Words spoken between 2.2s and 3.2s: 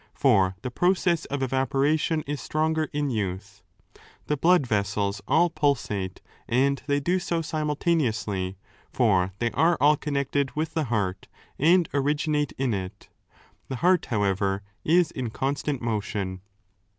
is stronger in